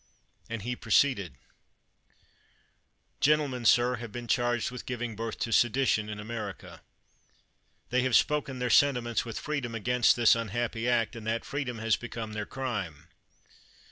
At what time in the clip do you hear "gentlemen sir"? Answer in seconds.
3.19-3.97